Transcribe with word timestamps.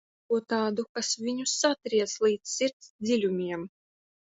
Sūzana 0.01 0.19
atklāj 0.19 0.41
ko 0.41 0.47
tādu, 0.53 0.85
kas 0.99 1.09
viņu 1.25 1.45
satriec 1.51 2.17
līdz 2.27 2.55
sirds 2.57 2.91
dziļumiem. 3.09 3.71